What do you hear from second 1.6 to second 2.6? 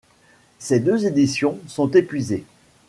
sont épuisées.